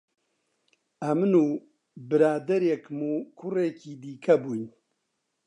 [1.03, 1.45] ئەمن و
[2.09, 4.65] برادەرێکم و کوڕێکی دیکە بووین